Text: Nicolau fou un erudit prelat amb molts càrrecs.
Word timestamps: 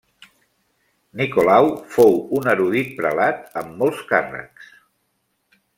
Nicolau 1.21 1.69
fou 1.97 2.17
un 2.39 2.49
erudit 2.55 2.89
prelat 3.01 3.45
amb 3.63 3.79
molts 3.83 4.01
càrrecs. 4.15 4.73